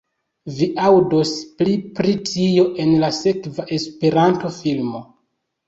[0.53, 5.07] Vi aŭdos pli pri tio en la sekva Esperanto-filmo